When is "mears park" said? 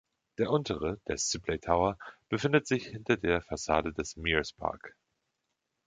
4.17-4.95